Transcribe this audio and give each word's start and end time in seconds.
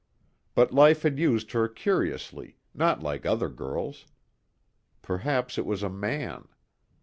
But 0.55 0.73
life 0.73 1.03
had 1.03 1.19
used 1.19 1.51
her 1.51 1.67
curiously, 1.67 2.57
not 2.73 3.03
like 3.03 3.23
other 3.23 3.49
girls. 3.49 4.07
Perhaps 5.03 5.59
it 5.59 5.65
was 5.67 5.83
a 5.83 5.91
man. 5.91 6.47